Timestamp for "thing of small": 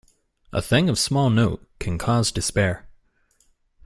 0.63-1.29